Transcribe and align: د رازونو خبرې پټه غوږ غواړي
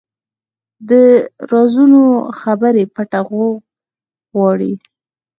د 0.89 0.91
رازونو 1.51 2.03
خبرې 2.39 2.83
پټه 2.95 3.19
غوږ 3.27 3.57
غواړي 4.33 4.73